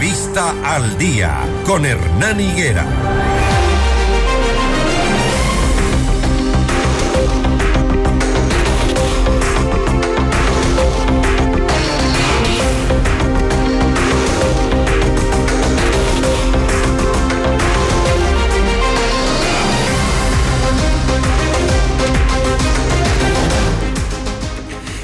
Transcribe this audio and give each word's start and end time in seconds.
Entrevista 0.00 0.54
al 0.62 0.96
día 0.96 1.40
con 1.66 1.84
Hernán 1.84 2.40
Higuera. 2.40 2.86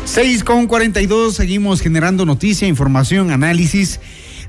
Seis 0.04 0.44
con 0.44 0.68
42, 0.68 1.34
seguimos 1.34 1.80
generando 1.80 2.24
noticia, 2.24 2.68
información, 2.68 3.32
análisis. 3.32 3.98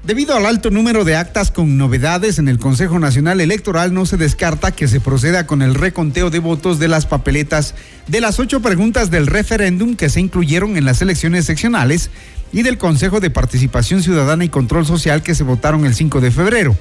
Debido 0.06 0.36
al 0.36 0.46
alto 0.46 0.70
número 0.70 1.04
de 1.04 1.16
actas 1.16 1.50
con 1.50 1.80
novedades 1.80 2.38
en 2.38 2.48
el 2.48 2.60
Consejo 2.60 3.00
Nacional 3.00 3.42
Electoral, 3.42 3.92
no 3.92 4.06
se 4.06 4.18
descarta 4.18 4.72
que 4.72 4.88
se 4.88 5.00
proceda 5.00 5.48
con 5.48 5.64
el 5.64 5.74
reconteo 5.74 6.30
de 6.30 6.38
votos 6.38 6.78
de 6.78 6.88
las 6.88 7.08
papeletas 7.08 7.74
de 8.06 8.22
las 8.22 8.40
ocho 8.40 8.60
preguntas 8.60 9.10
del 9.10 9.26
referéndum 9.26 9.96
que 9.96 10.10
se 10.10 10.20
incluyeron 10.20 10.78
en 10.78 10.86
las 10.86 11.02
elecciones 11.02 11.46
seccionales 11.46 12.12
y 12.54 12.62
del 12.62 12.78
Consejo 12.78 13.20
de 13.20 13.32
Participación 13.32 14.04
Ciudadana 14.04 14.46
y 14.46 14.50
Control 14.50 14.86
Social 14.86 15.24
que 15.24 15.34
se 15.34 15.44
votaron 15.44 15.88
el 15.88 15.96
5 15.96 16.22
de 16.22 16.30
febrero. 16.30 16.78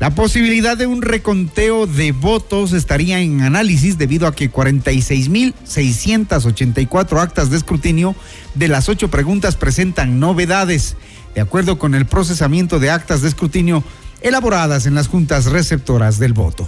La 0.00 0.10
posibilidad 0.14 0.76
de 0.78 0.86
un 0.86 1.02
reconteo 1.02 1.86
de 1.86 2.12
votos 2.12 2.72
estaría 2.72 3.20
en 3.20 3.42
análisis 3.42 3.98
debido 3.98 4.26
a 4.26 4.34
que 4.34 4.50
46.684 4.50 7.20
actas 7.20 7.50
de 7.50 7.58
escrutinio 7.58 8.16
de 8.54 8.68
las 8.68 8.88
ocho 8.88 9.10
preguntas 9.10 9.56
presentan 9.56 10.18
novedades 10.18 10.96
de 11.34 11.42
acuerdo 11.42 11.78
con 11.78 11.94
el 11.94 12.06
procesamiento 12.06 12.78
de 12.78 12.88
actas 12.88 13.20
de 13.20 13.28
escrutinio 13.28 13.84
elaboradas 14.22 14.86
en 14.86 14.94
las 14.94 15.06
juntas 15.06 15.44
receptoras 15.44 16.18
del 16.18 16.32
voto. 16.32 16.66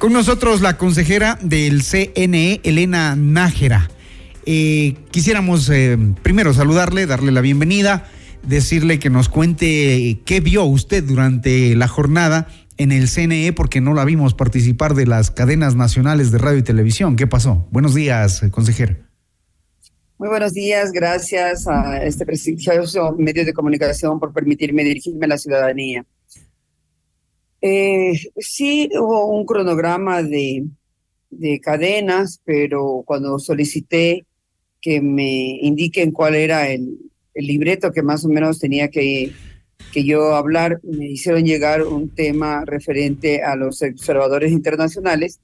Con 0.00 0.12
nosotros 0.12 0.60
la 0.60 0.76
consejera 0.76 1.38
del 1.40 1.84
CNE, 1.84 2.62
Elena 2.64 3.14
Nájera. 3.14 3.88
Eh, 4.44 4.96
quisiéramos 5.12 5.70
eh, 5.70 5.96
primero 6.24 6.52
saludarle, 6.52 7.06
darle 7.06 7.30
la 7.30 7.42
bienvenida, 7.42 8.08
decirle 8.46 8.98
que 8.98 9.10
nos 9.10 9.28
cuente 9.28 10.20
qué 10.24 10.40
vio 10.40 10.64
usted 10.64 11.04
durante 11.04 11.74
la 11.74 11.88
jornada 11.88 12.48
en 12.78 12.92
el 12.92 13.08
CNE 13.08 13.52
porque 13.52 13.80
no 13.80 13.94
la 13.94 14.04
vimos 14.04 14.34
participar 14.34 14.94
de 14.94 15.06
las 15.06 15.30
cadenas 15.30 15.74
nacionales 15.74 16.30
de 16.30 16.38
radio 16.38 16.58
y 16.58 16.62
televisión. 16.62 17.16
¿Qué 17.16 17.26
pasó? 17.26 17.66
Buenos 17.70 17.94
días, 17.94 18.42
consejera. 18.50 18.98
Muy 20.18 20.28
buenos 20.28 20.54
días, 20.54 20.92
gracias 20.92 21.66
a 21.66 22.02
este 22.02 22.24
prestigioso 22.24 23.14
medio 23.18 23.44
de 23.44 23.52
comunicación 23.52 24.18
por 24.18 24.32
permitirme 24.32 24.82
dirigirme 24.82 25.26
a 25.26 25.30
la 25.30 25.38
ciudadanía. 25.38 26.06
Eh, 27.60 28.18
sí 28.38 28.88
hubo 28.94 29.26
un 29.26 29.44
cronograma 29.44 30.22
de, 30.22 30.64
de 31.30 31.60
cadenas, 31.60 32.40
pero 32.44 33.02
cuando 33.04 33.38
solicité 33.38 34.24
que 34.80 35.00
me 35.00 35.58
indiquen 35.60 36.12
cuál 36.12 36.34
era 36.34 36.68
el, 36.68 37.05
el 37.36 37.46
libreto 37.46 37.92
que 37.92 38.02
más 38.02 38.24
o 38.24 38.28
menos 38.28 38.58
tenía 38.58 38.88
que, 38.88 39.32
que 39.92 40.04
yo 40.04 40.34
hablar, 40.34 40.80
me 40.82 41.06
hicieron 41.06 41.44
llegar 41.44 41.84
un 41.84 42.08
tema 42.08 42.64
referente 42.64 43.42
a 43.42 43.54
los 43.54 43.82
observadores 43.82 44.50
internacionales 44.50 45.40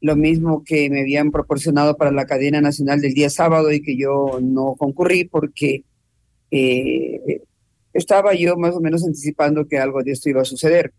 lo 0.00 0.16
mismo 0.16 0.62
que 0.64 0.90
me 0.90 1.00
habían 1.00 1.30
proporcionado 1.30 1.96
para 1.96 2.10
la 2.10 2.26
cadena 2.26 2.60
nacional 2.60 3.00
del 3.00 3.14
día 3.14 3.30
sábado 3.30 3.72
y 3.72 3.82
que 3.82 3.96
yo 3.96 4.38
no 4.42 4.74
concurrí 4.78 5.24
porque 5.24 5.84
eh, 6.50 7.42
estaba 7.92 8.34
yo 8.34 8.56
más 8.56 8.74
o 8.74 8.80
menos 8.80 9.04
anticipando 9.04 9.66
que 9.66 9.78
algo 9.78 10.02
de 10.02 10.12
esto 10.12 10.28
iba 10.28 10.42
a 10.42 10.46
suceder. 10.46 10.92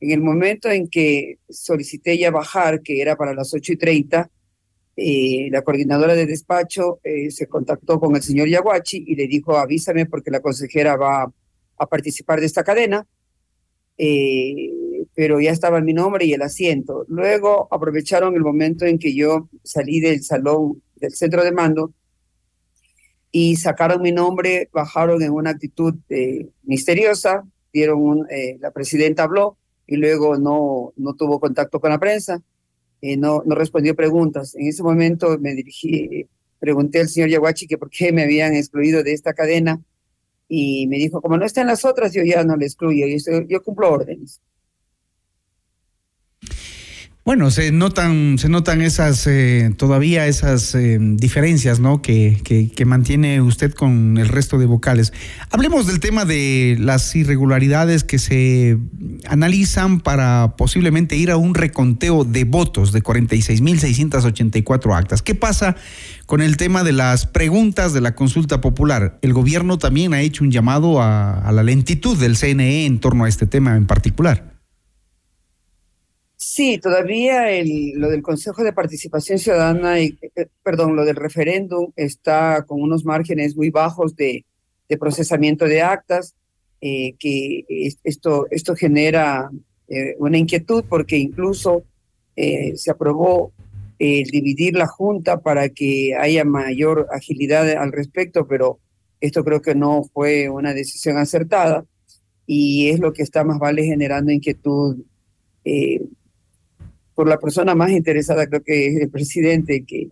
En 0.00 0.10
el 0.10 0.20
momento 0.20 0.70
en 0.70 0.88
que 0.88 1.38
solicité 1.48 2.18
ya 2.18 2.30
bajar, 2.30 2.82
que 2.82 3.00
era 3.00 3.16
para 3.16 3.34
las 3.34 3.54
8 3.54 3.72
y 3.72 3.76
30, 3.76 4.30
eh, 4.98 5.50
la 5.50 5.60
coordinadora 5.60 6.14
de 6.14 6.24
despacho 6.24 7.00
eh, 7.04 7.30
se 7.30 7.46
contactó 7.46 8.00
con 8.00 8.16
el 8.16 8.22
señor 8.22 8.48
Yaguachi 8.48 9.04
y 9.06 9.14
le 9.14 9.26
dijo, 9.26 9.58
avísame 9.58 10.06
porque 10.06 10.30
la 10.30 10.40
consejera 10.40 10.96
va 10.96 11.30
a 11.76 11.86
participar 11.86 12.40
de 12.40 12.46
esta 12.46 12.64
cadena. 12.64 13.06
Eh, 13.98 14.72
pero 15.14 15.40
ya 15.40 15.50
estaba 15.50 15.80
mi 15.80 15.92
nombre 15.92 16.24
y 16.24 16.32
el 16.32 16.42
asiento. 16.42 17.04
Luego 17.08 17.68
aprovecharon 17.70 18.34
el 18.34 18.42
momento 18.42 18.86
en 18.86 18.98
que 18.98 19.14
yo 19.14 19.48
salí 19.62 20.00
del 20.00 20.22
salón 20.22 20.82
del 20.96 21.14
centro 21.14 21.44
de 21.44 21.52
mando 21.52 21.92
y 23.30 23.56
sacaron 23.56 24.00
mi 24.02 24.12
nombre, 24.12 24.68
bajaron 24.72 25.22
en 25.22 25.30
una 25.30 25.50
actitud 25.50 25.94
misteriosa, 26.64 27.44
dieron 27.72 28.26
la 28.60 28.70
presidenta 28.70 29.24
habló 29.24 29.58
y 29.86 29.96
luego 29.96 30.38
no, 30.38 30.92
no 30.96 31.14
tuvo 31.14 31.40
contacto 31.40 31.80
con 31.80 31.90
la 31.90 31.98
prensa, 31.98 32.42
eh, 33.12 33.16
no, 33.16 33.42
no 33.44 33.54
respondió 33.54 33.94
preguntas. 33.94 34.54
En 34.54 34.66
ese 34.66 34.82
momento 34.82 35.38
me 35.38 35.54
dirigí, 35.54 36.26
pregunté 36.58 37.00
al 37.00 37.08
señor 37.08 37.28
Yaguachi 37.30 37.66
que 37.66 37.78
por 37.78 37.90
qué 37.90 38.12
me 38.12 38.22
habían 38.22 38.54
excluido 38.54 39.02
de 39.02 39.12
esta 39.12 39.34
cadena 39.34 39.80
y 40.48 40.86
me 40.86 40.96
dijo, 40.96 41.20
como 41.20 41.36
no 41.36 41.44
están 41.44 41.66
las 41.66 41.84
otras, 41.84 42.12
yo 42.12 42.22
ya 42.22 42.44
no 42.44 42.56
le 42.56 42.66
excluyo, 42.66 43.06
yo, 43.06 43.42
yo 43.48 43.62
cumplo 43.62 43.90
órdenes. 43.90 44.40
Bueno, 47.26 47.50
se 47.50 47.72
notan, 47.72 48.38
se 48.38 48.48
notan 48.48 48.80
esas, 48.82 49.26
eh, 49.26 49.72
todavía 49.76 50.28
esas 50.28 50.72
eh, 50.76 50.96
diferencias, 51.00 51.80
¿no? 51.80 52.00
Que, 52.00 52.40
que, 52.72 52.84
mantiene 52.84 53.40
usted 53.40 53.74
con 53.74 54.16
el 54.16 54.28
resto 54.28 54.58
de 54.58 54.66
vocales. 54.66 55.12
Hablemos 55.50 55.88
del 55.88 55.98
tema 55.98 56.24
de 56.24 56.76
las 56.78 57.16
irregularidades 57.16 58.04
que 58.04 58.20
se 58.20 58.78
analizan 59.26 59.98
para 59.98 60.54
posiblemente 60.56 61.16
ir 61.16 61.32
a 61.32 61.36
un 61.36 61.56
reconteo 61.56 62.22
de 62.22 62.44
votos 62.44 62.92
de 62.92 63.02
46.684 63.02 64.96
actas. 64.96 65.20
¿Qué 65.20 65.34
pasa 65.34 65.74
con 66.26 66.40
el 66.40 66.56
tema 66.56 66.84
de 66.84 66.92
las 66.92 67.26
preguntas 67.26 67.92
de 67.92 68.02
la 68.02 68.14
consulta 68.14 68.60
popular? 68.60 69.18
El 69.20 69.32
gobierno 69.32 69.78
también 69.78 70.14
ha 70.14 70.20
hecho 70.20 70.44
un 70.44 70.52
llamado 70.52 71.02
a, 71.02 71.40
a 71.40 71.50
la 71.50 71.64
lentitud 71.64 72.16
del 72.16 72.36
CNE 72.36 72.86
en 72.86 73.00
torno 73.00 73.24
a 73.24 73.28
este 73.28 73.48
tema 73.48 73.76
en 73.76 73.86
particular. 73.86 74.55
Sí, 76.56 76.78
todavía 76.78 77.50
el, 77.50 77.92
lo 77.96 78.08
del 78.08 78.22
Consejo 78.22 78.64
de 78.64 78.72
Participación 78.72 79.38
Ciudadana, 79.38 80.00
y, 80.00 80.18
eh, 80.34 80.46
perdón, 80.62 80.96
lo 80.96 81.04
del 81.04 81.16
referéndum 81.16 81.92
está 81.96 82.64
con 82.66 82.80
unos 82.80 83.04
márgenes 83.04 83.54
muy 83.54 83.68
bajos 83.68 84.16
de, 84.16 84.46
de 84.88 84.96
procesamiento 84.96 85.66
de 85.66 85.82
actas, 85.82 86.34
eh, 86.80 87.12
que 87.18 87.66
esto, 88.04 88.46
esto 88.50 88.74
genera 88.74 89.50
eh, 89.86 90.16
una 90.18 90.38
inquietud 90.38 90.82
porque 90.88 91.18
incluso 91.18 91.84
se 92.34 92.90
aprobó 92.90 93.52
el 93.98 94.24
dividir 94.24 94.76
la 94.76 94.86
Junta 94.86 95.42
para 95.42 95.68
que 95.68 96.14
haya 96.18 96.46
mayor 96.46 97.06
agilidad 97.12 97.68
al 97.68 97.92
respecto, 97.92 98.46
pero 98.46 98.78
esto 99.20 99.44
creo 99.44 99.60
que 99.60 99.74
no 99.74 100.04
fue 100.04 100.48
una 100.48 100.72
decisión 100.72 101.18
acertada 101.18 101.84
y 102.46 102.88
es 102.88 102.98
lo 102.98 103.12
que 103.12 103.22
está 103.22 103.44
más 103.44 103.58
vale 103.58 103.84
generando 103.84 104.32
inquietud 104.32 104.96
por 107.16 107.26
la 107.26 107.38
persona 107.38 107.74
más 107.74 107.90
interesada, 107.90 108.46
creo 108.46 108.62
que 108.62 108.88
es 108.88 109.00
el 109.00 109.08
presidente, 109.08 109.84
que 109.86 110.10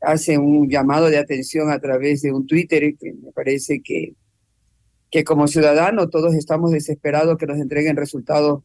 hace 0.00 0.38
un 0.38 0.70
llamado 0.70 1.10
de 1.10 1.18
atención 1.18 1.68
a 1.70 1.80
través 1.80 2.22
de 2.22 2.32
un 2.32 2.46
Twitter, 2.46 2.94
me 3.02 3.32
parece 3.32 3.82
que, 3.82 4.14
que 5.10 5.24
como 5.24 5.48
ciudadano 5.48 6.08
todos 6.08 6.36
estamos 6.36 6.70
desesperados 6.70 7.36
que 7.38 7.46
nos 7.46 7.58
entreguen 7.58 7.96
resultados 7.96 8.62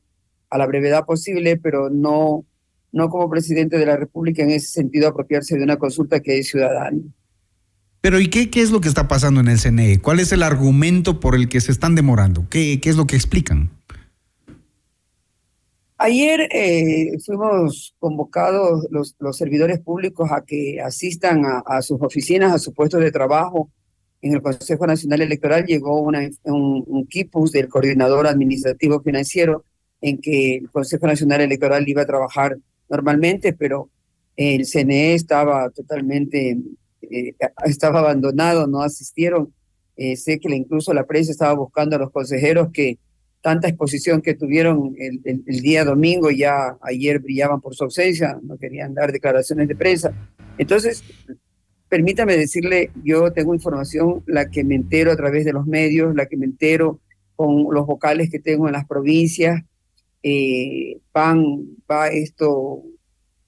a 0.52 0.60
la 0.60 0.68
brevedad 0.68 1.04
posible, 1.06 1.58
pero 1.58 1.90
no, 1.90 2.46
no 2.92 3.10
como 3.10 3.28
presidente 3.28 3.80
de 3.80 3.88
la 3.88 3.98
República 3.98 4.44
en 4.44 4.52
ese 4.52 4.68
sentido 4.68 5.08
apropiarse 5.08 5.58
de 5.58 5.64
una 5.64 5.78
consulta 5.78 6.20
que 6.20 6.38
es 6.38 6.50
ciudadana. 6.50 7.02
Pero 8.02 8.20
¿y 8.20 8.30
qué, 8.30 8.52
qué 8.52 8.62
es 8.62 8.70
lo 8.70 8.82
que 8.82 8.90
está 8.90 9.08
pasando 9.08 9.40
en 9.40 9.48
el 9.48 9.58
CNE? 9.58 10.00
¿Cuál 10.00 10.20
es 10.20 10.32
el 10.32 10.44
argumento 10.44 11.20
por 11.20 11.34
el 11.34 11.50
que 11.50 11.60
se 11.60 11.72
están 11.72 11.96
demorando? 11.96 12.46
¿Qué, 12.52 12.80
qué 12.80 12.92
es 12.92 12.98
lo 12.98 13.08
que 13.08 13.16
explican? 13.16 13.72
Ayer 16.06 16.50
eh, 16.52 17.18
fuimos 17.26 17.96
convocados 17.98 18.86
los, 18.90 19.16
servidores 19.38 19.80
públicos 19.80 20.30
a 20.34 20.44
que 20.44 20.82
asistan 20.82 21.44
a, 21.66 21.82
sus 21.82 22.02
oficinas, 22.02 22.52
a 22.52 22.60
sus 22.60 22.74
puestos 22.74 23.00
de 23.00 23.10
trabajo. 23.10 23.72
En 24.22 24.34
el 24.34 24.42
Consejo 24.42 24.86
Nacional 24.86 25.22
Electoral 25.22 25.66
llegó 25.66 26.02
un, 26.02 26.36
un 26.44 27.08
quipus 27.08 27.54
del 27.54 27.70
coordinador 27.70 28.28
administrativo 28.28 29.00
financiero 29.00 29.64
en 30.02 30.18
que 30.20 30.58
el 30.58 30.70
Consejo 30.70 31.08
Nacional 31.08 31.40
Electoral 31.40 31.88
iba 31.88 32.02
a 32.02 32.06
trabajar 32.06 32.58
normalmente, 32.90 33.54
pero 33.54 33.90
el 34.36 34.66
CNE 34.66 35.14
estaba 35.14 35.70
totalmente, 35.70 36.58
eh, 37.02 37.34
estaba 37.64 38.00
abandonado, 38.00 38.68
no 38.68 38.82
asistieron. 38.82 39.54
Eh, 39.96 40.18
sé 40.18 40.38
que 40.42 40.54
incluso 40.54 40.94
la 40.94 41.06
prensa 41.06 41.32
estaba 41.32 41.54
buscando 41.54 41.96
a 41.96 42.00
los 42.00 42.12
consejeros 42.12 42.72
que 42.74 42.98
tanta 43.44 43.68
exposición 43.68 44.22
que 44.22 44.36
tuvieron 44.36 44.96
el, 44.98 45.62
día 45.62 45.84
domingo, 45.84 46.32
ya 46.32 46.78
ayer 46.82 47.20
brillaban 47.20 47.60
por 47.60 47.76
su 47.76 47.84
ausencia, 47.84 48.40
no 48.42 48.58
querían 48.58 48.94
dar 48.94 49.12
declaraciones 49.12 49.68
de 49.68 49.76
prensa. 49.76 50.14
Entonces, 50.58 51.04
permítame 51.90 52.38
decirle, 52.38 52.90
yo 53.04 53.34
tengo 53.34 53.54
información, 53.54 54.24
la 54.28 54.50
que 54.50 54.64
me 54.64 54.76
entero 54.76 55.12
a 55.12 55.18
través 55.18 55.44
de 55.44 55.52
los 55.52 55.68
medios, 55.68 56.16
la 56.16 56.28
que 56.28 56.38
me 56.38 56.46
entero 56.46 57.02
con 57.36 57.68
los 57.70 57.86
vocales 57.86 58.30
que 58.32 58.40
tengo 58.40 58.68
en 58.68 58.74
las 58.74 58.88
provincias, 58.88 59.62
eh, 60.24 61.00
van, 61.14 61.44
va 61.92 62.08
esto, 62.08 62.82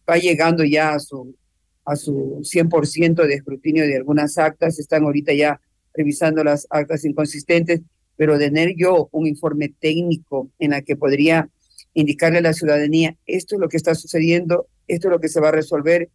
va 0.10 0.18
llegando 0.18 0.66
ya 0.66 0.96
a 0.96 1.00
su, 1.00 1.34
a 1.86 1.96
su 1.96 2.42
100% 2.42 3.26
de 3.26 3.34
escrutinio 3.34 3.88
de 3.88 3.96
algunas 3.96 4.38
actas, 4.38 4.78
están 4.78 5.06
ahorita 5.06 5.32
ya 5.32 5.62
revisando 5.94 6.44
las 6.44 6.68
actas 6.70 7.06
inconsistentes, 7.06 7.80
pero 8.18 8.38
tener 8.38 8.76
yo 8.76 9.10
un 9.12 9.28
informe 9.28 9.74
técnico 9.80 10.50
en 10.60 10.72
la 10.72 10.82
que 10.82 10.96
podría 10.96 11.50
indicarle 11.94 12.40
a 12.40 12.42
la 12.42 12.54
ciudadanía, 12.54 13.16
esto 13.26 13.56
es 13.56 13.62
lo 13.62 13.70
que 13.70 13.78
está 13.78 13.96
sucediendo, 13.96 14.68
esto 14.88 15.08
es 15.08 15.12
lo 15.12 15.20
que 15.20 15.30
se 15.30 15.40
va 15.40 15.50
a 15.50 15.54
resolver, 15.54 16.10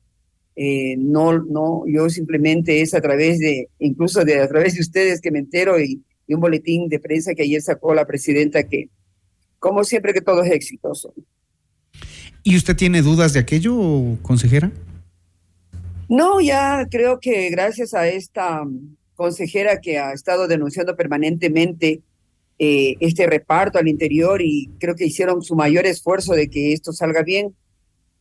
eh, 0.57 0.97
no, 0.99 1.39
no, 1.39 1.85
yo 1.87 2.11
simplemente 2.11 2.83
es 2.83 2.93
a 2.93 3.01
través 3.01 3.39
de, 3.39 3.69
incluso 3.79 4.25
de 4.25 4.41
a 4.41 4.49
través 4.49 4.75
de 4.75 4.81
ustedes 4.81 5.21
que 5.21 5.31
me 5.31 5.39
entero 5.39 5.81
y, 5.81 6.03
y 6.27 6.35
un 6.35 6.41
boletín 6.41 6.89
de 6.89 7.01
prensa 7.01 7.35
que 7.35 7.43
ayer 7.43 7.63
sacó 7.63 7.95
la 7.95 8.07
presidenta 8.07 8.63
que, 8.65 8.89
como 9.59 9.85
siempre, 9.85 10.13
que 10.13 10.21
todo 10.21 10.43
es 10.43 10.53
exitoso. 10.53 11.15
¿Y 12.43 12.57
usted 12.57 12.77
tiene 12.77 13.03
dudas 13.03 13.33
de 13.33 13.41
aquello, 13.41 14.17
consejera? 14.23 14.71
No, 16.09 16.41
ya 16.41 16.87
creo 16.91 17.21
que 17.21 17.51
gracias 17.51 17.95
a 17.95 18.09
esta 18.09 18.65
consejera 19.21 19.83
que 19.83 19.99
ha 19.99 20.15
estado 20.15 20.49
denunciando 20.49 20.97
permanentemente 20.97 22.01
eh, 22.59 22.97
este 23.01 23.27
reparto 23.27 23.79
al 23.79 23.87
interior 23.87 24.41
y 24.41 24.71
creo 24.79 24.95
que 24.95 25.05
hicieron 25.05 25.43
su 25.43 25.55
mayor 25.55 25.85
esfuerzo 25.85 26.33
de 26.33 26.49
que 26.49 26.73
esto 26.73 26.95
salga 26.95 27.23
bien. 27.23 27.55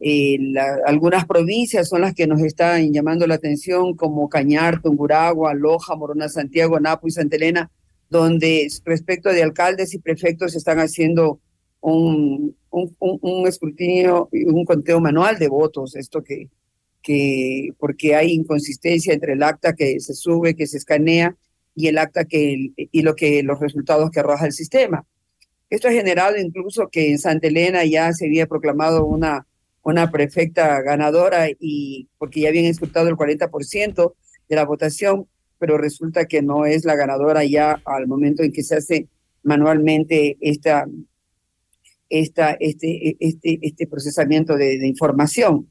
Eh, 0.02 0.38
algunas 0.86 1.26
provincias 1.26 1.88
son 1.88 2.02
las 2.02 2.14
que 2.14 2.28
nos 2.28 2.42
están 2.42 2.92
llamando 2.92 3.26
la 3.28 3.36
atención, 3.36 3.96
como 3.96 4.28
Cañar, 4.28 4.82
Tunguragua, 4.82 5.54
Loja, 5.54 5.96
Morona, 5.96 6.28
Santiago, 6.28 6.82
Napo 6.82 7.08
y 7.08 7.12
Santa 7.12 7.38
Elena, 7.38 7.72
donde 8.10 8.68
respecto 8.84 9.30
de 9.30 9.42
alcaldes 9.42 9.94
y 9.94 10.00
prefectos 10.00 10.54
están 10.54 10.80
haciendo 10.80 11.40
un, 11.80 12.58
un, 12.72 13.48
escrutinio, 13.48 14.28
un 14.34 14.66
conteo 14.66 15.00
manual 15.00 15.40
de 15.40 15.48
votos, 15.48 15.96
esto 15.96 16.22
que, 16.22 16.50
que 17.02 17.70
porque 17.80 18.16
hay 18.16 18.32
inconsistencia 18.32 19.14
entre 19.14 19.34
el 19.34 19.44
acta 19.44 19.74
que 19.74 20.00
se 20.00 20.14
sube, 20.14 20.56
que 20.56 20.68
se 20.68 20.78
escanea 20.78 21.36
y 21.76 21.88
el 21.88 21.98
acta 21.98 22.26
que 22.26 22.72
y 22.76 23.02
lo 23.02 23.16
que 23.16 23.44
los 23.44 23.60
resultados 23.60 24.12
que 24.12 24.20
arroja 24.20 24.46
el 24.46 24.54
sistema. 24.54 25.06
Esto 25.70 25.88
ha 25.88 25.92
generado 25.92 26.38
incluso 26.38 26.90
que 26.90 27.12
en 27.12 27.20
Santa 27.20 27.48
Elena 27.48 27.86
ya 27.86 28.12
se 28.14 28.26
había 28.26 28.48
proclamado 28.48 29.06
una 29.06 29.46
una 29.84 30.12
prefecta 30.12 30.82
ganadora 30.82 31.48
y 31.60 32.08
porque 32.18 32.42
ya 32.42 32.50
habían 32.50 32.66
escrutado 32.66 33.08
el 33.08 33.16
40% 33.16 34.14
de 34.48 34.56
la 34.56 34.66
votación, 34.66 35.28
pero 35.58 35.78
resulta 35.78 36.26
que 36.26 36.42
no 36.42 36.66
es 36.66 36.86
la 36.86 36.96
ganadora 36.96 37.44
ya 37.44 37.82
al 37.86 38.08
momento 38.08 38.44
en 38.44 38.52
que 38.52 38.64
se 38.64 38.76
hace 38.76 39.08
manualmente 39.44 40.38
esta, 40.42 40.86
esta, 42.10 42.52
este, 42.60 43.16
este, 43.20 43.60
este 43.62 43.88
procesamiento 43.88 44.56
de, 44.56 44.78
de 44.80 44.88
información. 44.88 45.70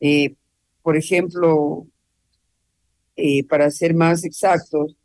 Eh, 0.00 0.34
por 0.82 0.96
ejemplo, 0.96 1.86
eh, 3.16 3.46
para 3.46 3.70
ser 3.70 3.94
más 3.94 4.24
exactos, 4.24 4.96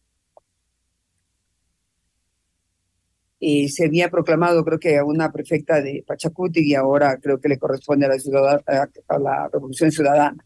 eh, 3.39 3.69
se 3.69 3.85
había 3.85 4.09
proclamado 4.09 4.65
creo 4.65 4.79
que 4.79 4.97
a 4.97 5.06
una 5.06 5.31
prefecta 5.31 5.79
de 5.81 6.03
Pachacuti 6.07 6.62
y 6.62 6.74
ahora 6.74 7.18
creo 7.18 7.39
que 7.39 7.50
le 7.50 7.59
corresponde 7.59 8.07
a 8.07 8.09
la, 8.09 8.19
ciudad, 8.19 8.63
a 8.65 9.19
la 9.19 9.47
Revolución 9.53 9.91
Ciudadana. 9.91 10.44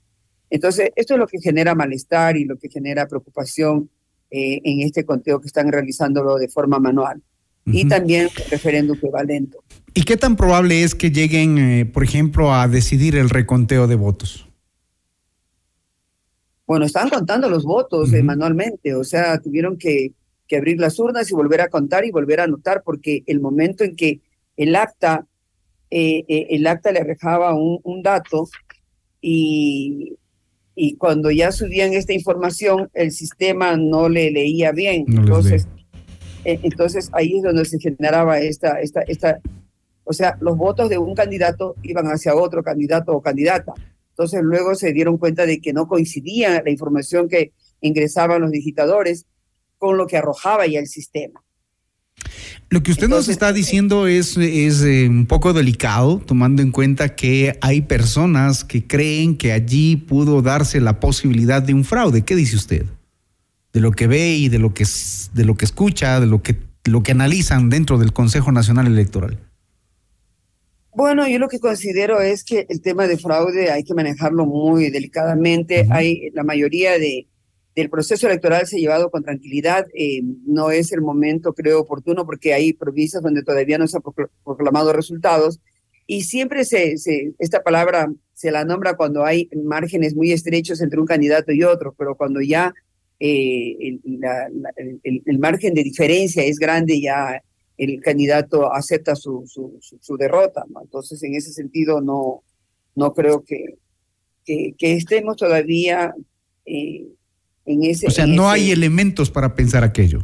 Entonces, 0.49 0.91
esto 0.97 1.13
es 1.13 1.19
lo 1.19 1.27
que 1.27 1.39
genera 1.39 1.73
malestar 1.73 2.35
y 2.35 2.43
lo 2.43 2.57
que 2.57 2.69
genera 2.69 3.07
preocupación 3.07 3.89
eh, 4.29 4.61
en 4.63 4.81
este 4.81 5.05
conteo 5.05 5.39
que 5.39 5.47
están 5.47 5.71
realizándolo 5.71 6.35
de 6.35 6.49
forma 6.49 6.77
manual. 6.77 7.21
Uh 7.65 7.71
-huh. 7.71 7.79
Y 7.79 7.87
también 7.87 8.23
el 8.23 8.51
referéndum 8.51 8.97
equivalente. 8.97 9.57
¿Y 9.93 10.03
qué 10.03 10.17
tan 10.17 10.35
probable 10.35 10.83
es 10.83 10.93
que 10.93 11.11
lleguen, 11.11 11.57
eh, 11.57 11.85
por 11.85 12.03
ejemplo, 12.03 12.53
a 12.53 12.67
decidir 12.67 13.15
el 13.15 13.29
reconteo 13.29 13.87
de 13.87 13.95
votos? 13.95 14.50
Bueno, 16.71 16.85
estaban 16.85 17.09
contando 17.09 17.49
los 17.49 17.65
votos 17.65 18.07
uh 18.07 18.13
-huh. 18.13 18.19
eh, 18.19 18.23
manualmente, 18.23 18.95
o 18.95 19.03
sea, 19.03 19.37
tuvieron 19.41 19.75
que, 19.77 20.13
que, 20.47 20.55
abrir 20.55 20.79
las 20.79 20.97
urnas 20.99 21.29
y 21.29 21.33
volver 21.33 21.59
a 21.59 21.67
contar 21.67 22.05
y 22.05 22.11
volver 22.11 22.39
a 22.39 22.45
anotar, 22.45 22.81
porque 22.85 23.23
el 23.25 23.41
momento 23.41 23.83
en 23.83 23.93
que 23.93 24.21
el 24.55 24.73
acta, 24.77 25.27
eh, 25.89 26.23
eh, 26.29 26.47
el 26.51 26.65
acta 26.65 26.93
le 26.93 27.01
arrojaba 27.01 27.53
un, 27.55 27.81
un, 27.83 28.01
dato 28.01 28.47
y, 29.19 30.15
y 30.73 30.95
cuando 30.95 31.29
ya 31.29 31.51
subían 31.51 31.91
esta 31.91 32.13
información, 32.13 32.89
el 32.93 33.11
sistema 33.11 33.75
no 33.75 34.07
le 34.07 34.31
leía 34.31 34.71
bien. 34.71 35.03
No 35.09 35.23
entonces, 35.23 35.67
eh, 36.45 36.57
entonces 36.63 37.09
ahí 37.11 37.35
es 37.35 37.43
donde 37.43 37.65
se 37.65 37.81
generaba 37.81 38.39
esta, 38.39 38.79
esta, 38.79 39.01
esta, 39.01 39.41
o 40.05 40.13
sea, 40.13 40.37
los 40.39 40.55
votos 40.55 40.87
de 40.87 40.97
un 40.97 41.15
candidato 41.15 41.75
iban 41.83 42.05
hacia 42.05 42.33
otro 42.33 42.63
candidato 42.63 43.11
o 43.11 43.21
candidata. 43.21 43.73
Entonces 44.11 44.41
luego 44.43 44.75
se 44.75 44.93
dieron 44.93 45.17
cuenta 45.17 45.45
de 45.45 45.59
que 45.59 45.73
no 45.73 45.87
coincidía 45.87 46.61
la 46.63 46.69
información 46.69 47.27
que 47.27 47.53
ingresaban 47.81 48.41
los 48.41 48.51
digitadores 48.51 49.25
con 49.77 49.97
lo 49.97 50.07
que 50.07 50.17
arrojaba 50.17 50.67
ya 50.67 50.79
el 50.79 50.87
sistema. 50.87 51.41
Lo 52.69 52.83
que 52.83 52.91
usted 52.91 53.05
Entonces, 53.05 53.27
nos 53.27 53.33
está 53.33 53.51
diciendo 53.51 54.07
es, 54.07 54.37
es 54.37 54.81
eh, 54.83 55.07
un 55.09 55.25
poco 55.25 55.53
delicado, 55.53 56.19
tomando 56.19 56.61
en 56.61 56.71
cuenta 56.71 57.15
que 57.15 57.57
hay 57.61 57.81
personas 57.81 58.63
que 58.63 58.87
creen 58.87 59.35
que 59.35 59.51
allí 59.51 59.97
pudo 59.97 60.41
darse 60.41 60.79
la 60.79 60.99
posibilidad 60.99 61.61
de 61.61 61.73
un 61.73 61.83
fraude. 61.83 62.21
¿Qué 62.21 62.35
dice 62.35 62.55
usted? 62.55 62.85
De 63.73 63.81
lo 63.81 63.91
que 63.91 64.07
ve 64.07 64.35
y 64.35 64.49
de 64.49 64.59
lo 64.59 64.73
que, 64.73 64.85
de 65.33 65.45
lo 65.45 65.55
que 65.55 65.65
escucha, 65.65 66.19
de 66.19 66.27
lo 66.27 66.41
que, 66.41 66.55
lo 66.85 67.03
que 67.03 67.11
analizan 67.11 67.69
dentro 67.69 67.97
del 67.97 68.13
Consejo 68.13 68.51
Nacional 68.51 68.87
Electoral. 68.87 69.37
Bueno, 70.93 71.27
yo 71.27 71.39
lo 71.39 71.47
que 71.47 71.59
considero 71.59 72.19
es 72.21 72.43
que 72.43 72.65
el 72.69 72.81
tema 72.81 73.07
de 73.07 73.17
fraude 73.17 73.71
hay 73.71 73.83
que 73.83 73.93
manejarlo 73.93 74.45
muy 74.45 74.89
delicadamente. 74.89 75.81
Uh 75.81 75.85
-huh. 75.85 75.95
Hay 75.95 76.29
la 76.33 76.43
mayoría 76.43 76.99
de, 76.99 77.27
del 77.75 77.89
proceso 77.89 78.27
electoral 78.27 78.67
se 78.67 78.75
ha 78.75 78.79
llevado 78.79 79.09
con 79.09 79.23
tranquilidad. 79.23 79.87
Eh, 79.93 80.21
no 80.45 80.69
es 80.71 80.91
el 80.91 81.01
momento, 81.01 81.53
creo, 81.53 81.79
oportuno 81.79 82.25
porque 82.25 82.53
hay 82.53 82.73
provincias 82.73 83.23
donde 83.23 83.43
todavía 83.43 83.77
no 83.77 83.87
se 83.87 83.97
han 83.97 84.03
proclamado 84.43 84.91
resultados. 84.91 85.59
Y 86.07 86.23
siempre 86.23 86.65
se, 86.65 86.97
se, 86.97 87.33
esta 87.39 87.63
palabra 87.63 88.11
se 88.33 88.51
la 88.51 88.65
nombra 88.65 88.95
cuando 88.95 89.23
hay 89.23 89.49
márgenes 89.63 90.15
muy 90.15 90.31
estrechos 90.33 90.81
entre 90.81 90.99
un 90.99 91.05
candidato 91.05 91.53
y 91.53 91.63
otro, 91.63 91.95
pero 91.97 92.15
cuando 92.15 92.41
ya 92.41 92.73
eh, 93.19 93.77
el, 93.79 94.01
la, 94.19 94.49
la, 94.49 94.71
el, 94.75 95.21
el, 95.25 95.39
margen 95.39 95.73
de 95.73 95.83
diferencia 95.83 96.43
es 96.43 96.57
grande, 96.57 96.99
ya 96.99 97.41
el 97.83 97.99
candidato 97.99 98.71
acepta 98.71 99.15
su, 99.15 99.43
su, 99.47 99.77
su, 99.81 99.97
su 99.99 100.15
derrota. 100.15 100.63
¿no? 100.69 100.81
Entonces, 100.83 101.21
en 101.23 101.33
ese 101.33 101.51
sentido, 101.51 101.99
no, 101.99 102.43
no 102.95 103.13
creo 103.13 103.43
que, 103.43 103.79
que, 104.45 104.75
que 104.77 104.93
estemos 104.93 105.35
todavía 105.35 106.13
eh, 106.65 107.07
en 107.65 107.83
ese... 107.83 108.05
O 108.05 108.11
sea, 108.11 108.27
no 108.27 108.53
ese... 108.53 108.65
hay 108.65 108.71
elementos 108.71 109.31
para 109.31 109.55
pensar 109.55 109.83
aquello. 109.83 110.19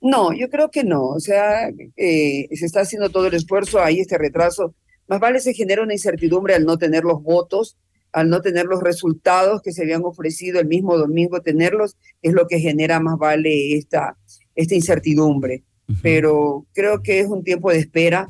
No, 0.00 0.32
yo 0.32 0.48
creo 0.48 0.70
que 0.70 0.82
no. 0.82 1.08
O 1.08 1.20
sea, 1.20 1.68
eh, 1.96 2.48
se 2.54 2.64
está 2.64 2.80
haciendo 2.80 3.10
todo 3.10 3.26
el 3.26 3.34
esfuerzo, 3.34 3.80
hay 3.80 4.00
este 4.00 4.16
retraso. 4.16 4.74
Más 5.08 5.20
vale 5.20 5.40
se 5.40 5.52
genera 5.52 5.82
una 5.82 5.92
incertidumbre 5.92 6.54
al 6.54 6.64
no 6.64 6.78
tener 6.78 7.04
los 7.04 7.22
votos, 7.22 7.76
al 8.12 8.30
no 8.30 8.40
tener 8.40 8.64
los 8.64 8.82
resultados 8.82 9.60
que 9.60 9.72
se 9.72 9.82
habían 9.82 10.04
ofrecido 10.04 10.58
el 10.58 10.68
mismo 10.68 10.96
domingo, 10.96 11.42
tenerlos, 11.42 11.98
es 12.22 12.32
lo 12.32 12.46
que 12.46 12.60
genera 12.60 12.98
más 12.98 13.18
vale 13.18 13.76
esta, 13.76 14.16
esta 14.54 14.74
incertidumbre 14.74 15.64
pero 16.02 16.66
creo 16.72 17.02
que 17.02 17.20
es 17.20 17.26
un 17.26 17.44
tiempo 17.44 17.70
de 17.70 17.78
espera. 17.78 18.28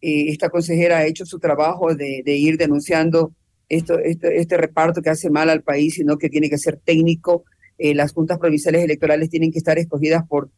Eh, 0.00 0.26
esta 0.28 0.50
consejera 0.50 0.98
ha 0.98 1.06
hecho 1.06 1.26
su 1.26 1.38
trabajo 1.38 1.94
de, 1.94 2.22
ir 2.26 2.56
denunciando 2.56 3.32
esto, 3.68 3.98
este 3.98 4.56
reparto 4.56 5.02
que 5.02 5.10
hace 5.10 5.30
mal 5.30 5.50
al 5.50 5.62
país, 5.62 5.94
sino 5.94 6.18
que 6.18 6.28
tiene 6.28 6.50
que 6.50 6.58
ser 6.58 6.78
técnico. 6.84 7.44
Eh, 7.78 7.94
las 7.94 8.12
juntas 8.12 8.38
provinciales 8.38 8.82
electorales 8.82 9.30
tienen 9.30 9.52
que 9.52 9.58
estar 9.58 9.78
escogidas 9.78 10.24
por, 10.26 10.50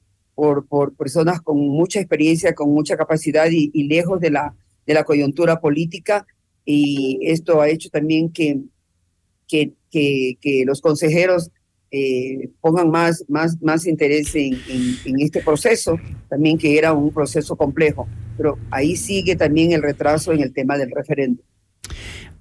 personas 0.96 1.40
con 1.40 1.58
mucha 1.58 2.00
experiencia, 2.00 2.54
con 2.54 2.70
mucha 2.70 2.96
capacidad 2.96 3.48
y, 3.50 3.84
lejos 3.84 4.20
de 4.20 4.30
la, 4.30 4.54
coyuntura 5.04 5.60
política. 5.60 6.26
Y 6.64 7.20
esto 7.22 7.60
ha 7.60 7.68
hecho 7.68 7.88
también 7.90 8.30
que 8.30 8.60
los 10.64 10.80
consejeros 10.80 11.50
eh, 11.90 12.50
pongan 12.60 12.90
más, 12.90 13.24
más, 13.28 13.56
más 13.62 13.86
interés 13.86 14.34
en, 14.34 14.58
este 15.20 15.40
proceso, 15.40 15.98
también 16.28 16.58
que 16.58 16.76
era 16.76 16.92
un 16.92 17.10
proceso 17.10 17.56
complejo. 17.56 18.06
Pero 18.36 18.58
ahí 18.70 18.94
sigue 18.94 19.36
también 19.36 19.72
el 19.72 19.82
retraso 19.82 20.32
en 20.32 20.40
el 20.40 20.52
tema 20.52 20.76
del 20.76 20.90
referéndum. 20.90 21.44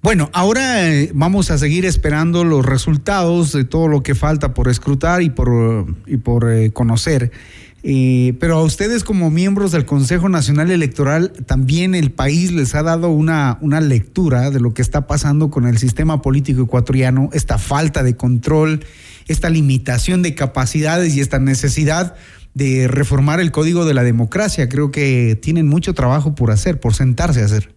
Bueno, 0.02 0.30
ahora 0.32 0.92
eh, 0.92 1.10
vamos 1.14 1.50
a 1.50 1.58
seguir 1.58 1.86
esperando 1.86 2.44
los 2.44 2.64
resultados 2.64 3.52
de 3.52 3.64
todo 3.64 3.88
lo 3.88 4.02
que 4.02 4.14
falta 4.14 4.52
por 4.52 4.68
escrutar 4.68 5.22
y 5.22 5.30
por, 5.30 5.86
y 6.06 6.18
por 6.18 6.52
eh, 6.52 6.70
conocer. 6.70 7.32
Pero 7.80 8.56
a 8.56 8.64
ustedes 8.64 9.02
como 9.02 9.30
miembros 9.30 9.72
del 9.72 9.86
Consejo 9.86 10.28
Nacional 10.28 10.70
Electoral, 10.70 11.32
también 11.46 11.94
el 11.94 12.10
país 12.10 12.52
les 12.52 12.74
ha 12.74 12.82
dado 12.82 13.08
una, 13.08 13.56
una 13.62 13.80
lectura 13.80 14.50
de 14.50 14.60
lo 14.60 14.74
que 14.74 14.82
está 14.82 15.06
pasando 15.06 15.48
con 15.48 15.66
el 15.66 15.78
sistema 15.78 16.20
político 16.20 16.62
ecuatoriano, 16.62 17.30
esta 17.32 17.56
falta 17.56 18.02
de 18.02 18.14
control, 18.14 18.84
esta 19.28 19.50
limitación 19.50 20.22
de 20.22 20.34
capacidades 20.34 21.14
y 21.14 21.20
esta 21.20 21.38
necesidad 21.38 22.16
de 22.54 22.88
reformar 22.88 23.40
el 23.40 23.52
código 23.52 23.84
de 23.84 23.94
la 23.94 24.02
democracia. 24.02 24.68
Creo 24.68 24.90
que 24.90 25.38
tienen 25.40 25.68
mucho 25.68 25.94
trabajo 25.94 26.34
por 26.34 26.50
hacer, 26.50 26.80
por 26.80 26.94
sentarse 26.94 27.42
a 27.42 27.44
hacer. 27.44 27.74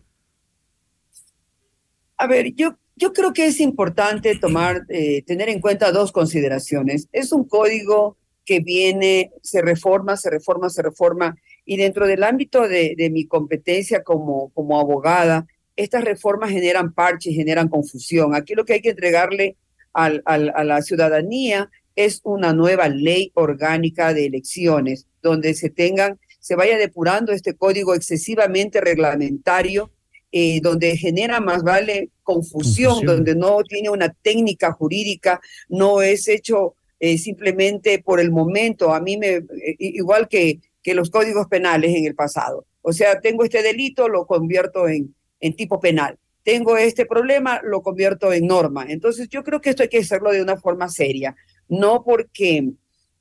A 2.17 2.27
ver, 2.27 2.53
yo, 2.55 2.77
yo 2.96 3.13
creo 3.13 3.34
que 3.34 3.48
es 3.48 3.60
importante 3.60 4.36
tomar, 4.38 4.84
eh, 4.89 5.24
tener 5.24 5.50
en 5.50 5.60
cuenta 5.60 5.91
dos 5.91 6.12
consideraciones. 6.12 7.08
Es 7.12 7.31
un 7.31 7.43
código 7.43 8.17
que 8.46 8.60
viene, 8.60 9.31
se 9.43 9.62
reforma, 9.62 10.17
se 10.17 10.29
reforma, 10.29 10.70
se 10.70 10.81
reforma, 10.81 11.36
y 11.65 11.77
dentro 11.77 12.08
del 12.08 12.24
ámbito 12.24 12.67
de, 12.67 12.96
de 12.98 13.10
mi 13.10 13.25
competencia 13.27 14.03
como, 14.03 14.50
como 14.50 14.79
abogada, 14.79 15.46
estas 15.75 16.03
reformas 16.03 16.50
generan 16.50 16.93
parches, 16.93 17.36
generan 17.36 17.70
confusión. 17.70 18.36
Aquí 18.36 18.55
lo 18.55 18.65
que 18.65 18.74
hay 18.74 18.81
que 18.81 18.89
entregarle 18.89 19.58
al, 19.93 20.21
al, 20.25 20.51
a 20.55 20.63
la 20.63 20.81
ciudadanía 20.81 21.69
es 21.95 22.21
una 22.24 22.53
nueva 22.53 22.88
ley 22.89 23.31
orgánica 23.33 24.13
de 24.13 24.25
elecciones, 24.25 25.07
donde 25.21 25.53
se 25.53 25.69
tengan, 25.69 26.19
se 26.39 26.55
vaya 26.55 26.77
depurando 26.77 27.31
este 27.31 27.53
código 27.53 27.93
excesivamente 27.93 28.81
reglamentario, 28.81 29.91
eh, 30.31 30.62
donde 30.62 30.95
genera 30.95 31.41
más 31.41 31.62
vale 31.63 32.10
confusión, 32.24 32.93
confusión, 32.93 33.05
donde 33.05 33.36
no 33.36 33.62
tiene 33.63 33.89
una 33.89 34.10
técnica 34.10 34.71
jurídica, 34.71 35.41
no 35.67 36.01
es 36.01 36.27
hecho 36.29 36.75
eh, 37.00 37.17
simplemente 37.17 38.00
por 38.00 38.19
el 38.21 38.31
momento. 38.31 38.93
A 38.93 39.01
mí 39.01 39.17
me, 39.17 39.27
eh, 39.27 39.75
igual 39.79 40.29
que, 40.29 40.60
que 40.81 40.93
los 40.93 41.10
códigos 41.10 41.48
penales 41.48 41.93
en 41.93 42.05
el 42.05 42.15
pasado. 42.15 42.65
O 42.81 42.93
sea, 42.93 43.19
tengo 43.19 43.43
este 43.43 43.62
delito, 43.62 44.07
lo 44.07 44.25
convierto 44.25 44.88
en, 44.88 45.13
en 45.41 45.53
tipo 45.53 45.79
penal. 45.79 46.17
Tengo 46.43 46.77
este 46.77 47.05
problema, 47.05 47.62
lo 47.63 47.81
convierto 47.81 48.33
en 48.33 48.48
norma. 48.48 48.86
Entonces, 48.89 49.29
yo 49.29 49.43
creo 49.43 49.62
que 49.62 49.71
esto 49.71 49.83
hay 49.83 49.89
que 49.89 50.00
hacerlo 50.00 50.31
de 50.31 50.41
una 50.41 50.57
forma 50.57 50.89
seria 50.89 51.36
no 51.71 52.03
porque 52.03 52.69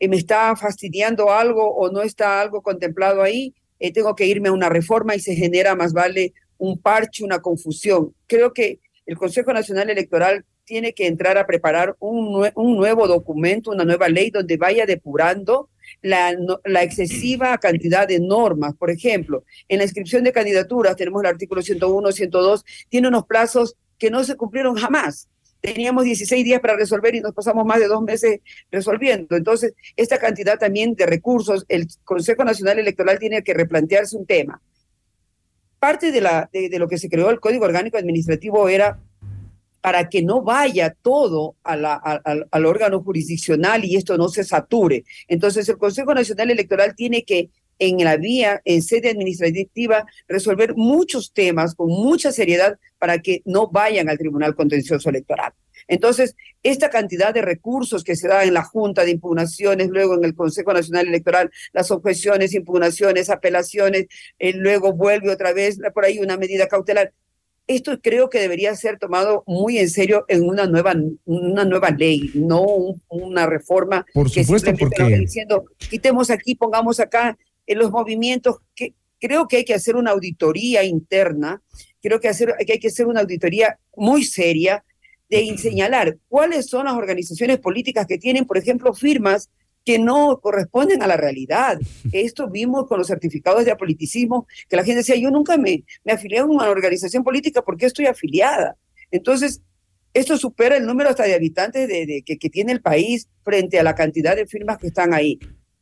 eh, 0.01 0.09
me 0.09 0.17
está 0.17 0.55
fastidiando 0.57 1.31
algo 1.31 1.73
o 1.73 1.91
no 1.91 2.03
está 2.03 2.41
algo 2.41 2.63
contemplado 2.63 3.23
ahí, 3.23 3.55
eh, 3.79 3.93
tengo 3.93 4.15
que 4.15 4.27
irme 4.27 4.49
a 4.49 4.53
una 4.53 4.69
reforma 4.69 5.15
y 5.15 5.21
se 5.21 5.37
genera 5.37 5.77
más 5.77 5.93
vale 5.93 6.35
un 6.59 6.79
parche, 6.79 7.25
una 7.25 7.41
confusión. 7.41 8.13
Creo 8.27 8.53
que 8.53 8.81
el 9.07 9.17
Consejo 9.17 9.53
Nacional 9.53 9.89
Electoral 9.89 10.45
tiene 10.65 10.93
que 10.93 11.07
entrar 11.07 11.39
a 11.39 11.47
preparar 11.47 11.97
un, 12.01 12.51
un 12.55 12.77
nuevo 12.77 13.07
documento, 13.07 13.71
una 13.71 13.85
nueva 13.85 14.09
ley 14.09 14.31
donde 14.31 14.57
vaya 14.57 14.85
depurando 14.85 15.71
la, 16.03 16.37
la, 16.65 16.83
excesiva 16.83 17.57
cantidad 17.59 18.07
de 18.07 18.21
normas. 18.21 18.75
Por 18.75 18.91
ejemplo, 18.91 19.45
en 19.69 19.79
la 19.79 19.85
inscripción 19.85 20.25
de 20.25 20.33
candidaturas 20.33 20.97
tenemos 20.97 21.23
el 21.23 21.29
artículo 21.29 21.63
101, 21.63 22.13
102, 22.13 22.65
tiene 22.89 23.09
unos 23.09 23.27
plazos 23.27 23.77
que 23.99 24.11
no 24.11 24.25
se 24.25 24.37
cumplieron 24.37 24.77
jamás 24.77 25.29
teníamos 25.61 26.05
16 26.05 26.45
días 26.45 26.61
para 26.61 26.77
resolver 26.77 27.15
y 27.15 27.21
nos 27.21 27.35
pasamos 27.35 27.65
más 27.67 27.79
de 27.79 27.87
dos 27.87 28.03
meses 28.03 28.41
resolviendo. 28.71 29.37
Entonces, 29.37 29.75
esta 29.97 30.19
cantidad 30.19 30.59
también 30.59 30.95
de 30.95 31.07
recursos, 31.07 31.65
el 31.69 31.87
Consejo 32.05 32.45
Nacional 32.45 32.79
Electoral 32.79 33.19
tiene 33.19 33.43
que 33.43 33.55
replantearse 33.55 34.17
un 34.17 34.27
tema. 34.27 34.61
Parte 35.79 36.13
de, 36.13 36.21
la, 36.21 36.49
de, 36.53 36.69
de 36.69 36.79
lo 36.79 36.89
que 36.89 36.99
se 36.99 37.09
creó 37.09 37.31
el 37.31 37.41
Código 37.41 37.65
Orgánico 37.65 37.99
Administrativo 37.99 38.69
era 38.69 39.01
para 39.81 40.09
que 40.09 40.23
no 40.23 40.43
vaya 40.43 40.95
todo 41.03 41.57
a 41.63 41.77
la, 41.77 41.95
al 41.95 42.67
órgano 42.67 43.03
jurisdiccional 43.03 43.85
y 43.85 43.97
esto 43.97 44.17
no 44.17 44.29
se 44.29 44.45
sature. 44.45 45.05
Entonces, 45.29 45.69
el 45.69 45.79
Consejo 45.79 46.15
Nacional 46.15 46.51
Electoral 46.51 46.95
tiene 46.95 47.25
que 47.25 47.51
en 47.81 48.05
la 48.05 48.17
vía, 48.17 48.61
en 48.65 48.83
sede 48.83 49.11
administrativa, 49.11 50.07
resolver 50.29 50.75
muchos 50.77 51.33
temas 51.33 51.75
con 51.75 51.89
mucha 51.89 52.31
seriedad 52.31 52.79
para 52.99 53.21
que 53.21 53.43
no 53.47 53.69
vayan 53.69 54.09
al 54.09 54.19
Tribunal 54.19 54.55
Contencioso 54.55 55.09
Electoral. 55.09 55.53
Entonces, 55.89 56.37
esta 56.63 56.91
cantidad 56.91 57.35
de 57.35 57.43
recursos 57.43 58.05
que 58.05 58.15
se 58.15 58.29
da 58.29 58.45
en 58.45 58.55
la 58.55 58.63
Junta 58.63 59.05
de 59.05 59.11
Impugnaciones, 59.11 59.89
luego 59.89 60.15
en 60.15 60.25
el 60.25 60.35
Consejo 60.35 60.73
Nacional 60.73 61.09
Electoral, 61.09 61.51
las 61.73 61.91
objeciones, 61.91 62.55
impugnaciones, 62.55 63.31
apelaciones, 63.31 64.07
eh, 64.39 64.53
luego 64.53 64.93
vuelve 64.93 65.33
otra 65.33 65.53
vez 65.53 65.79
por 65.93 66.05
ahí 66.05 66.19
una 66.19 66.37
medida 66.37 66.69
cautelar. 66.69 67.13
Esto 67.71 68.01
creo 68.03 68.29
que 68.29 68.41
debería 68.41 68.75
ser 68.75 68.99
tomado 68.99 69.45
muy 69.47 69.79
en 69.79 69.89
serio 69.89 70.25
en 70.27 70.43
una 70.43 70.67
nueva, 70.67 70.93
una 71.25 71.65
nueva 71.65 71.91
ley, 71.91 72.33
no 72.35 72.63
un, 72.63 73.01
una 73.09 73.47
reforma 73.47 74.05
por 74.13 74.29
supuesto, 74.29 74.73
que 74.73 74.79
porque 74.79 75.05
diciendo 75.19 75.67
quitemos 75.89 76.31
aquí, 76.31 76.57
pongamos 76.57 76.99
acá 76.99 77.39
en 77.69 77.79
los 77.79 77.93
movimientos 77.93 78.57
que 78.75 78.95
creo 79.21 79.47
que 79.47 79.59
hay 79.59 79.65
que 79.65 79.75
hacer 79.75 79.95
una 79.95 80.11
auditoría 80.11 80.83
interna, 80.83 81.63
creo 82.03 82.19
que, 82.19 82.27
hacer, 82.27 82.57
que 82.67 82.73
hay 82.73 82.81
que 82.81 82.89
hacer 82.89 83.07
una 83.07 83.21
auditoría 83.21 83.79
muy 83.95 84.25
seria 84.25 84.85
de 85.29 85.57
señalar 85.57 86.19
cuáles 86.27 86.67
son 86.67 86.87
las 86.87 86.95
organizaciones 86.95 87.61
políticas 87.61 88.05
que 88.09 88.19
tienen, 88.19 88.47
por 88.47 88.59
ejemplo, 88.59 88.93
firmas 88.95 89.49
que 89.91 89.99
no 89.99 90.39
corresponden 90.41 91.03
a 91.03 91.09
la 91.09 91.17
realidad. 91.17 91.81
Esto 92.13 92.49
vimos 92.49 92.87
con 92.87 92.99
los 92.99 93.09
certificados 93.09 93.65
de 93.65 93.73
apoliticismo, 93.73 94.47
que 94.69 94.77
la 94.77 94.85
gente 94.85 94.99
decía, 94.99 95.17
yo 95.17 95.33
nunca 95.33 95.57
me, 95.57 95.83
me 96.05 96.13
afilié 96.13 96.39
a 96.39 96.45
una 96.45 96.71
organización 96.71 97.25
política 97.25 97.61
porque 97.63 97.87
estoy 97.87 98.07
afiliada. 98.07 98.77
Entonces, 99.11 99.63
esto 100.15 100.37
supera 100.39 100.77
el 100.77 100.87
número 100.87 101.11
hasta 101.11 101.25
de 101.25 101.35
habitantes 101.35 101.89
de, 101.89 102.07
de, 102.07 102.23
que, 102.23 102.39
que 102.39 102.51
tiene 102.51 102.71
el 102.71 102.81
país 102.81 103.29
frente 103.43 103.81
a 103.81 103.83
la 103.83 103.97
cantidad 103.97 104.37
de 104.37 104.47
firmas 104.47 104.79
que 104.79 104.87
están 104.87 105.13
ahí. 105.13 105.41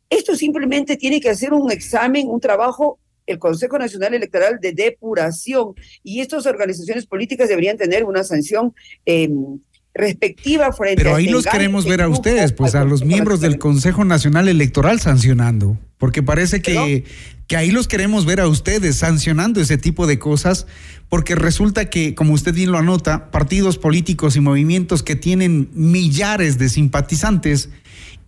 Esto 0.08 0.34
simplemente 0.34 0.96
tiene 0.96 1.20
que 1.20 1.28
hacer 1.28 1.52
un 1.52 1.70
examen, 1.70 2.28
un 2.28 2.40
trabajo, 2.40 2.98
el 3.26 3.38
Consejo 3.38 3.78
Nacional 3.78 4.14
Electoral 4.14 4.58
de 4.58 4.72
depuración 4.72 5.74
y 6.02 6.20
estas 6.20 6.46
organizaciones 6.46 7.04
políticas 7.04 7.50
deberían 7.50 7.76
tener 7.76 8.04
una 8.04 8.24
sanción 8.24 8.74
eh, 9.04 9.28
respectiva 9.94 10.72
frente 10.72 11.02
Pero 11.02 11.16
ahí 11.16 11.28
los 11.28 11.44
queremos 11.44 11.84
ver 11.84 12.02
a 12.02 12.08
ustedes, 12.08 12.52
pues 12.52 12.74
a 12.74 12.84
los 12.84 13.04
miembros 13.04 13.40
del 13.40 13.58
Consejo 13.58 14.04
Nacional 14.04 14.48
Electoral 14.48 15.00
sancionando, 15.00 15.76
porque 15.98 16.22
parece 16.22 16.62
que, 16.62 17.04
que 17.46 17.56
ahí 17.56 17.70
los 17.70 17.88
queremos 17.88 18.24
ver 18.24 18.40
a 18.40 18.48
ustedes 18.48 18.96
sancionando 18.96 19.60
ese 19.60 19.78
tipo 19.78 20.06
de 20.06 20.18
cosas, 20.18 20.66
porque 21.08 21.34
resulta 21.34 21.90
que, 21.90 22.14
como 22.14 22.34
usted 22.34 22.54
bien 22.54 22.70
lo 22.70 22.78
anota, 22.78 23.30
partidos 23.30 23.78
políticos 23.78 24.36
y 24.36 24.40
movimientos 24.40 25.02
que 25.02 25.16
tienen 25.16 25.68
millares 25.72 26.58
de 26.58 26.68
simpatizantes, 26.68 27.70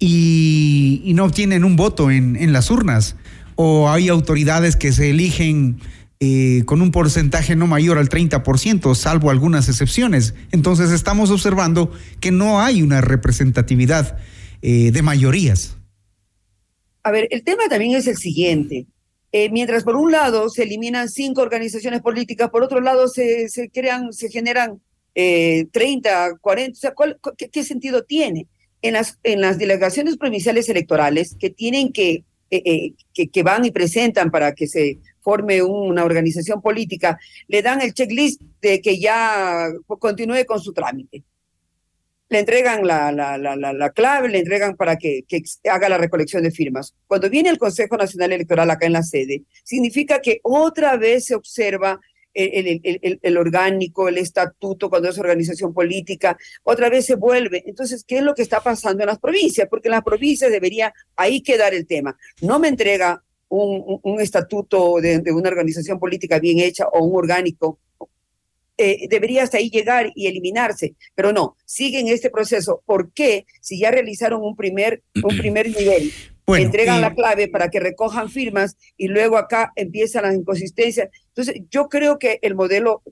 y, 0.00 1.02
y 1.04 1.14
no 1.14 1.26
obtienen 1.26 1.62
un 1.62 1.76
voto 1.76 2.10
en, 2.10 2.34
en, 2.36 2.52
las 2.52 2.70
urnas. 2.70 3.16
O 3.54 3.90
hay 3.90 4.08
autoridades 4.08 4.74
que 4.74 4.92
se 4.92 5.10
eligen 5.10 5.78
eh, 6.20 6.62
con 6.66 6.82
un 6.82 6.90
porcentaje 6.90 7.56
no 7.56 7.66
mayor 7.66 7.98
al 7.98 8.08
30%, 8.08 8.94
salvo 8.94 9.30
algunas 9.30 9.68
excepciones. 9.68 10.34
Entonces 10.52 10.90
estamos 10.90 11.30
observando 11.30 11.90
que 12.20 12.30
no 12.30 12.60
hay 12.60 12.82
una 12.82 13.00
representatividad 13.00 14.18
eh, 14.62 14.90
de 14.92 15.02
mayorías. 15.02 15.76
A 17.02 17.10
ver, 17.10 17.26
el 17.30 17.42
tema 17.42 17.64
también 17.68 17.96
es 17.96 18.06
el 18.06 18.16
siguiente. 18.16 18.86
Eh, 19.32 19.48
mientras 19.50 19.84
por 19.84 19.96
un 19.96 20.12
lado 20.12 20.50
se 20.50 20.64
eliminan 20.64 21.08
cinco 21.08 21.40
organizaciones 21.40 22.02
políticas, 22.02 22.50
por 22.50 22.62
otro 22.62 22.80
lado 22.80 23.08
se, 23.08 23.48
crean, 23.72 24.12
se 24.12 24.28
generan 24.28 24.80
eh, 25.14 25.66
30, 25.72 26.38
40, 26.40 26.72
o 26.72 26.74
sea, 26.80 26.94
¿cuál, 26.94 27.18
qué, 27.38 27.48
¿qué 27.48 27.64
sentido 27.64 28.04
tiene? 28.04 28.46
en 28.82 28.94
las, 28.94 29.18
en 29.22 29.40
las 29.40 29.58
delegaciones 29.58 30.16
provinciales 30.16 30.68
electorales 30.68 31.36
que 31.38 31.50
tienen 31.50 31.92
que, 31.92 32.24
que, 32.50 33.42
van 33.42 33.64
y 33.64 33.70
presentan 33.70 34.30
para 34.30 34.54
que 34.54 34.66
se 34.66 34.98
forme 35.20 35.62
una 35.62 36.04
organización 36.04 36.60
política, 36.60 37.18
le 37.48 37.62
dan 37.62 37.80
el 37.80 37.94
checklist 37.94 38.40
de 38.60 38.80
que 38.80 38.98
ya 38.98 39.68
continúe 39.86 40.44
con 40.46 40.60
su 40.60 40.72
trámite. 40.72 41.22
Le 42.28 42.38
entregan 42.38 42.86
la, 42.86 43.10
la, 43.10 43.36
la, 43.36 43.56
la 43.56 43.90
clave, 43.90 44.28
le 44.28 44.38
entregan 44.38 44.76
para 44.76 44.96
que, 44.96 45.24
que 45.26 45.42
haga 45.68 45.88
la 45.88 45.98
recolección 45.98 46.44
de 46.44 46.52
firmas. 46.52 46.94
Cuando 47.08 47.28
viene 47.28 47.48
el 47.48 47.58
Consejo 47.58 47.96
Nacional 47.96 48.32
Electoral 48.32 48.70
acá 48.70 48.86
en 48.86 48.92
la 48.92 49.02
sede, 49.02 49.42
significa 49.64 50.20
que 50.20 50.38
otra 50.44 50.96
vez 50.96 51.24
se 51.24 51.34
observa 51.34 52.00
el, 52.32 52.80
el, 52.84 53.00
el, 53.02 53.18
el, 53.20 53.36
orgánico, 53.36 54.08
el 54.08 54.18
estatuto, 54.18 54.88
cuando 54.88 55.08
es 55.08 55.18
organización 55.18 55.74
política, 55.74 56.38
otra 56.62 56.88
vez 56.88 57.06
se 57.06 57.16
vuelve. 57.16 57.64
Entonces, 57.66 58.04
¿qué 58.06 58.18
es 58.18 58.22
lo 58.22 58.34
que 58.34 58.42
está 58.42 58.60
pasando 58.60 59.02
en 59.02 59.08
las 59.08 59.18
provincias? 59.18 59.66
Porque 59.68 59.88
en 59.88 59.92
las 59.92 60.04
provincias 60.04 60.50
debería 60.50 60.92
ahí 61.16 61.40
quedar 61.42 61.74
el 61.74 61.86
tema. 61.86 62.16
No 62.40 62.58
me 62.58 62.68
entrega 62.68 63.22
un, 63.50 64.20
estatuto 64.20 65.00
de, 65.00 65.18
de, 65.18 65.32
una 65.32 65.48
organización 65.48 65.98
política 65.98 66.38
bien 66.38 66.60
hecha 66.60 66.86
o 66.86 67.04
un 67.04 67.16
orgánico. 67.16 67.78
Eh, 68.78 69.08
debería 69.10 69.42
hasta 69.42 69.58
ahí 69.58 69.68
llegar 69.68 70.10
y 70.14 70.26
eliminarse, 70.26 70.94
pero 71.14 71.32
no, 71.32 71.56
siguen 71.66 72.08
este 72.08 72.30
proceso. 72.30 72.82
¿Por 72.86 73.12
qué? 73.12 73.44
Si 73.60 73.78
ya 73.78 73.90
realizaron 73.90 74.42
un 74.42 74.56
primer, 74.56 75.02
un 75.22 75.36
primer 75.36 75.68
nivel, 75.68 76.10
bueno, 76.46 76.64
entregan 76.64 76.98
y... 76.98 77.00
la 77.02 77.14
clave 77.14 77.48
para 77.48 77.68
que 77.68 77.78
recojan 77.78 78.30
firmas 78.30 78.78
y 78.96 79.08
luego 79.08 79.36
acá 79.36 79.72
empiezan 79.76 80.22
las 80.22 80.34
inconsistencias. 80.34 81.10
Entonces, 81.28 81.62
yo 81.70 81.88
creo 81.88 82.18
que 82.18 82.38
el 82.40 82.54
modelo 82.54 83.02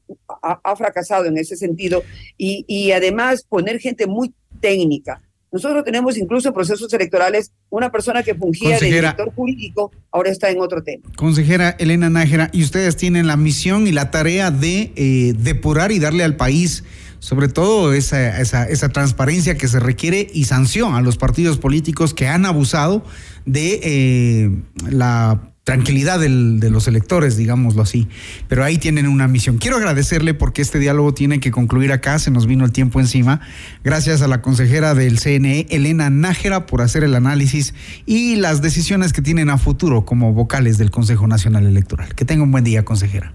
ha, 0.42 0.58
ha 0.64 0.76
fracasado 0.76 1.26
en 1.26 1.36
ese 1.36 1.56
sentido 1.56 2.02
y, 2.38 2.64
y, 2.66 2.92
además 2.92 3.44
poner 3.46 3.78
gente 3.78 4.06
muy 4.06 4.32
técnica. 4.60 5.22
Nosotros 5.50 5.84
tenemos 5.84 6.16
incluso 6.18 6.48
en 6.48 6.54
procesos 6.54 6.92
electorales 6.92 7.52
una 7.70 7.90
persona 7.90 8.22
que 8.22 8.34
fungía 8.34 8.78
de 8.78 8.86
director 8.86 9.32
jurídico, 9.34 9.90
ahora 10.10 10.30
está 10.30 10.50
en 10.50 10.60
otro 10.60 10.82
tema. 10.82 11.02
Consejera 11.16 11.70
Elena 11.78 12.10
Nájera, 12.10 12.50
y 12.52 12.62
ustedes 12.62 12.96
tienen 12.96 13.26
la 13.26 13.36
misión 13.36 13.86
y 13.86 13.92
la 13.92 14.10
tarea 14.10 14.50
de 14.50 14.92
eh, 14.94 15.34
depurar 15.38 15.92
y 15.92 15.98
darle 15.98 16.24
al 16.24 16.36
país 16.36 16.84
sobre 17.20 17.48
todo 17.48 17.94
esa, 17.94 18.40
esa, 18.40 18.64
esa, 18.68 18.90
transparencia 18.90 19.56
que 19.58 19.66
se 19.66 19.80
requiere 19.80 20.28
y 20.32 20.44
sanción 20.44 20.94
a 20.94 21.00
los 21.00 21.16
partidos 21.16 21.58
políticos 21.58 22.14
que 22.14 22.28
han 22.28 22.46
abusado 22.46 23.04
de 23.44 23.80
eh, 23.82 24.50
la 24.88 25.47
tranquilidad 25.68 26.18
del, 26.18 26.60
de 26.60 26.70
los 26.70 26.88
electores, 26.88 27.36
digámoslo 27.36 27.82
así. 27.82 28.08
Pero 28.48 28.64
ahí 28.64 28.78
tienen 28.78 29.06
una 29.06 29.28
misión. 29.28 29.58
Quiero 29.58 29.76
agradecerle 29.76 30.32
porque 30.32 30.62
este 30.62 30.78
diálogo 30.78 31.12
tiene 31.12 31.40
que 31.40 31.50
concluir 31.50 31.92
acá, 31.92 32.18
se 32.18 32.30
nos 32.30 32.46
vino 32.46 32.64
el 32.64 32.72
tiempo 32.72 33.00
encima. 33.00 33.42
Gracias 33.84 34.22
a 34.22 34.28
la 34.28 34.40
consejera 34.40 34.94
del 34.94 35.18
CNE, 35.18 35.66
Elena 35.68 36.08
Nájera, 36.08 36.64
por 36.64 36.80
hacer 36.80 37.04
el 37.04 37.14
análisis 37.14 37.74
y 38.06 38.36
las 38.36 38.62
decisiones 38.62 39.12
que 39.12 39.20
tienen 39.20 39.50
a 39.50 39.58
futuro 39.58 40.06
como 40.06 40.32
vocales 40.32 40.78
del 40.78 40.90
Consejo 40.90 41.26
Nacional 41.26 41.66
Electoral. 41.66 42.14
Que 42.14 42.24
tenga 42.24 42.44
un 42.44 42.50
buen 42.50 42.64
día, 42.64 42.86
consejera. 42.86 43.34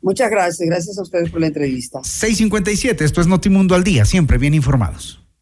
Muchas 0.00 0.30
gracias, 0.30 0.66
gracias 0.66 0.96
a 0.96 1.02
ustedes 1.02 1.28
por 1.28 1.42
la 1.42 1.48
entrevista. 1.48 1.98
657, 2.02 3.04
esto 3.04 3.20
es 3.20 3.26
Notimundo 3.26 3.74
al 3.74 3.84
día, 3.84 4.06
siempre 4.06 4.38
bien 4.38 4.54
informados. 4.54 5.23